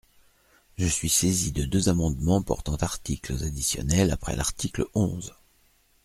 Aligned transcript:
Je 0.79 0.87
suis 0.87 1.09
saisi 1.09 1.51
de 1.51 1.63
deux 1.63 1.87
amendements 1.87 2.41
portant 2.41 2.73
articles 2.77 3.33
additionnels 3.43 4.09
après 4.09 4.35
l’article 4.35 4.85
onze. 4.95 5.35